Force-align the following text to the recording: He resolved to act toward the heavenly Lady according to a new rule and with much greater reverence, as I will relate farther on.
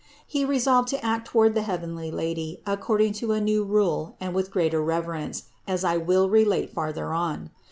He 0.25 0.43
resolved 0.43 0.87
to 0.87 1.05
act 1.05 1.27
toward 1.27 1.53
the 1.53 1.61
heavenly 1.61 2.09
Lady 2.09 2.59
according 2.65 3.13
to 3.21 3.33
a 3.33 3.39
new 3.39 3.63
rule 3.63 4.15
and 4.19 4.33
with 4.33 4.47
much 4.47 4.53
greater 4.53 4.81
reverence, 4.81 5.43
as 5.67 5.83
I 5.83 5.97
will 5.97 6.27
relate 6.27 6.73
farther 6.73 7.13
on. 7.13 7.51